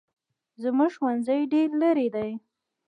[0.63, 2.29] زموږ ښوونځی ډېر لري دی